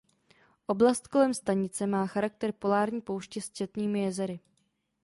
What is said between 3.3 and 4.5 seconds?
s četnými jezery.